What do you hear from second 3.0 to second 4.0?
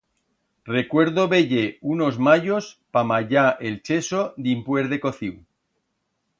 mallar el